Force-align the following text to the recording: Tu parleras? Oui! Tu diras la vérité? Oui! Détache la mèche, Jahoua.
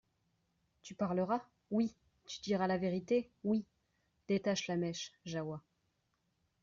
Tu 0.81 0.95
parleras? 0.95 1.43
Oui! 1.69 1.95
Tu 2.25 2.41
diras 2.41 2.65
la 2.65 2.79
vérité? 2.79 3.29
Oui! 3.43 3.67
Détache 4.27 4.65
la 4.65 4.75
mèche, 4.75 5.11
Jahoua. 5.25 5.61